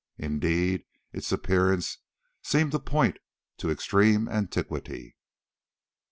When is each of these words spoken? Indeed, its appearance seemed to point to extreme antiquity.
Indeed, 0.17 0.85
its 1.13 1.31
appearance 1.31 1.99
seemed 2.41 2.71
to 2.71 2.79
point 2.79 3.19
to 3.57 3.69
extreme 3.69 4.27
antiquity. 4.27 5.15